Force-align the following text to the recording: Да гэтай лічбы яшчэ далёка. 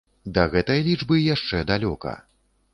Да 0.37 0.45
гэтай 0.55 0.81
лічбы 0.87 1.19
яшчэ 1.35 1.63
далёка. 1.73 2.19